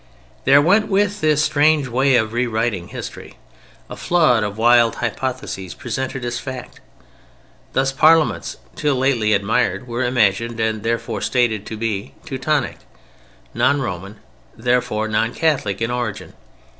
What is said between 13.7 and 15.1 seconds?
Roman, therefore